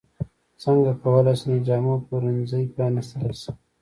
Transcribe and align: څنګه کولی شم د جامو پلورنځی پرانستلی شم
څنګه 0.63 0.91
کولی 1.03 1.33
شم 1.39 1.49
د 1.53 1.55
جامو 1.67 1.93
پلورنځی 2.05 2.63
پرانستلی 2.73 3.33
شم 3.41 3.55